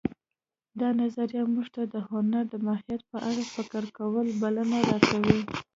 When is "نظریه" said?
1.01-1.41